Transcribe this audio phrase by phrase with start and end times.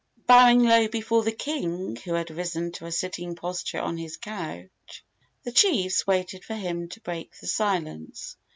[0.25, 5.05] Bowing low before the king, who had risen to a sitting posture on his couch,
[5.43, 8.35] the chiefs waited for him to break the silence.